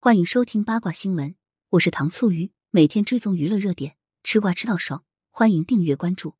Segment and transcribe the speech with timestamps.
[0.00, 1.34] 欢迎收听八卦新闻，
[1.70, 6.36] 我是糖醋鱼，每天追踪娱乐热点，吃瓜吃到爽，欢迎订阅关注。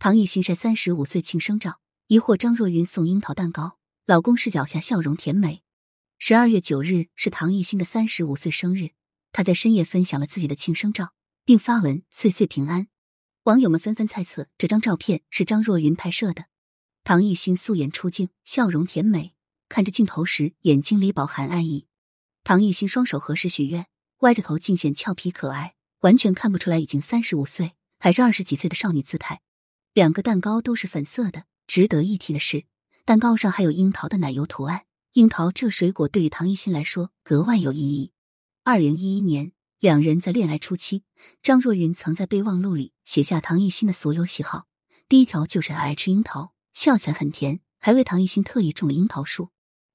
[0.00, 5.62] 唐艺昕晒三十五岁庆生照，疑惑张若昀送樱桃蛋糕，老公视角下笑容甜美。
[6.18, 8.90] 十二月九日是唐艺昕的三十五岁生日，
[9.30, 11.12] 她在深夜分享了自己的庆生照，
[11.44, 12.88] 并发文岁岁平安。
[13.44, 16.46] 网友们纷纷猜测这张照片是张若昀拍摄的。
[17.04, 19.36] 唐艺昕素颜出镜，笑容甜美，
[19.68, 21.86] 看着镜头时眼睛里饱含爱意。
[22.46, 29.40] 唐艺昕双手合十许愿，歪着头尽显俏皮可爱，完全看不出来已经三十五岁，还是二十几岁的少女姿态。
[29.92, 32.64] 两个蛋糕都是粉色的，值得一提的是，
[33.04, 34.84] 蛋糕上还有樱桃的奶油图案。
[35.14, 38.12] 樱桃这水果对于唐艺昕来说格外有意义。
[38.62, 41.02] 二零一一年，两人在恋爱初期，
[41.42, 44.68] 张若昀曾在备忘录里写下唐艺昕的所有喜好，
[45.08, 49.48] 第一条就是爱吃樱桃，笑起来很甜，还为唐艺昕特意种了樱桃树。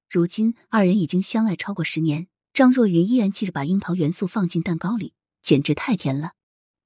[0.10, 2.28] 如今，二人已经相爱超过十年。
[2.54, 6.34] 张若昀依然记着把樱桃元素放进蛋糕里，简直太甜了。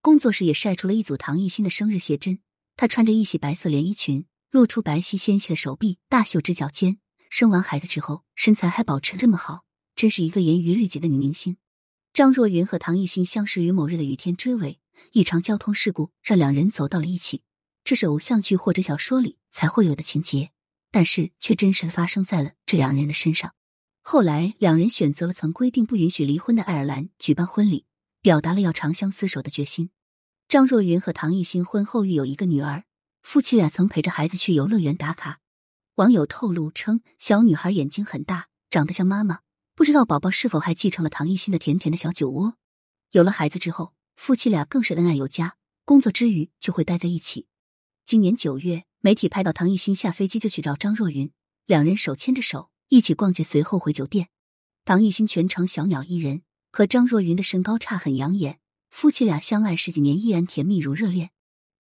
[0.01, 2.39] 工作室也晒出了一组唐艺昕的生日写真，
[2.75, 6.99] 她穿着一袭白色连衣裙，露出白皙纤细的手臂，大秀直角肩。
[7.31, 11.57] 生完孩子之后，身材还保持这么好，真是一个严于律己的女明星。
[12.13, 14.79] 张若昀和唐艺昕相识于某日的雨天追尾，
[15.13, 17.41] 一场交通事故让两人走到了一起。
[17.83, 20.51] 这是偶像剧或者小说里才会有的情节，
[20.91, 23.54] 但是却真实的发生在了这两人的身上。
[24.07, 27.85] 后来，两人选择了曾规定不允许离婚的爱尔兰举办婚礼，
[28.21, 29.89] 表达了要长相厮守的决心。
[30.47, 32.83] 张若昀和唐艺昕婚后育有一个女儿，
[33.23, 35.39] 夫妻俩曾陪着孩子去游乐园打卡。
[35.95, 39.39] 网友透露称，小女孩眼睛很大，长得像妈妈，
[39.73, 42.57] 不知道宝宝是否还继承了唐艺昕的甜甜的小酒窝。
[43.09, 47.47] 有了孩子之后，夫妻俩更是恩爱有加，工作之余就会待在一起。
[48.05, 51.31] 今年九月，媒体拍到唐艺昕下飞机就去找张若昀，
[51.65, 52.69] 两人手牵着手。
[52.89, 54.29] 一起逛街，随后回酒店。
[54.83, 58.59] 唐艺昕全程小鸟依人，和张若昀的身高差很养眼。
[58.89, 61.31] 夫妻俩相爱十几年，依然甜蜜如热恋。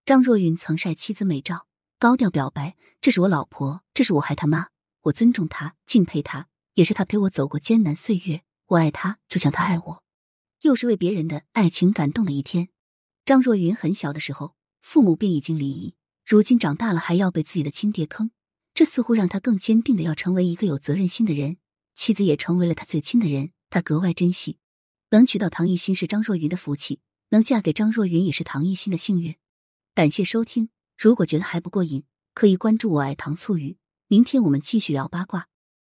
[0.03, 1.67] 张若昀曾晒妻子美照，
[1.99, 4.69] 高调表白：“这是我老婆，这是我孩他妈，
[5.03, 8.41] 我尊重她，敬佩她，也是她陪我走过艰难岁月。
[8.67, 10.03] 我爱她，就像她爱我。”
[10.61, 12.69] 又是为别人的爱情感动的一天。
[13.23, 18.31] 张若昀很小的时候，父母便已经离异，如今长大了，还要被自己的亲爹坑。
[18.75, 21.55] 这似乎让他更坚定的要成为一个有责任心的人，
[21.95, 24.57] 妻子也成为了他最亲的人，他格外珍惜。
[25.11, 26.99] 能娶到唐艺昕是张若昀的福气，
[27.29, 29.33] 能嫁给张若昀也是唐艺昕的幸运。
[29.93, 32.03] 感谢收听，如果觉得还不过瘾，
[32.33, 33.77] 可以关注我爱糖醋鱼。
[34.07, 35.47] 明天我们继续聊八卦。